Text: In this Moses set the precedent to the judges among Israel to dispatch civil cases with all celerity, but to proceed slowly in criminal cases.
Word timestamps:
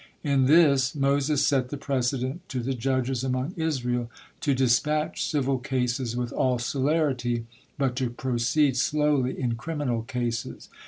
In 0.23 0.45
this 0.45 0.95
Moses 0.95 1.45
set 1.45 1.69
the 1.69 1.77
precedent 1.77 2.49
to 2.49 2.59
the 2.61 2.73
judges 2.73 3.23
among 3.23 3.53
Israel 3.55 4.09
to 4.39 4.55
dispatch 4.55 5.23
civil 5.23 5.59
cases 5.59 6.17
with 6.17 6.33
all 6.33 6.57
celerity, 6.57 7.45
but 7.77 7.95
to 7.97 8.09
proceed 8.09 8.77
slowly 8.77 9.39
in 9.39 9.53
criminal 9.57 10.01
cases. 10.01 10.69